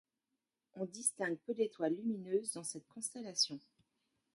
[0.73, 3.59] On distingue peu d’étoiles lumineuses dans cette constellation.